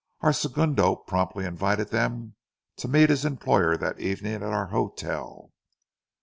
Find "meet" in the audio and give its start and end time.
2.87-3.11